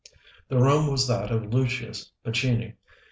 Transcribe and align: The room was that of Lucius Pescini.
The 0.47 0.57
room 0.57 0.87
was 0.87 1.07
that 1.07 1.29
of 1.29 1.53
Lucius 1.53 2.11
Pescini. 2.25 2.73